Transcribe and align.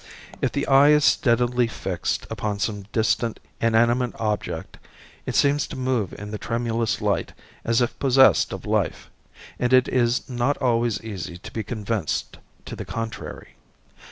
If 0.41 0.51
the 0.51 0.65
eye 0.65 0.89
is 0.89 1.05
steadily 1.05 1.67
fixed 1.67 2.25
upon 2.31 2.57
some 2.57 2.87
distant 2.91 3.39
inanimate 3.61 4.15
object, 4.19 4.79
it 5.27 5.35
seems 5.35 5.67
to 5.67 5.75
move 5.75 6.11
in 6.19 6.31
the 6.31 6.39
tremulous 6.39 7.01
light 7.01 7.33
as 7.63 7.81
if 7.83 7.99
possessed 7.99 8.51
of 8.51 8.65
life, 8.65 9.11
and 9.59 9.71
it 9.71 9.87
is 9.87 10.27
not 10.27 10.57
always 10.57 10.99
easy 11.03 11.37
to 11.37 11.53
be 11.53 11.61
convinced 11.63 12.37
to 12.65 12.75
the 12.75 12.83
contrary. 12.83 13.57